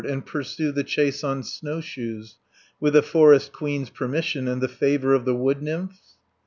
[0.03, 2.39] And pursue the chase on snowshoes,
[2.79, 6.15] With the Forest Queen's permission, And the favour of the wood nymphs?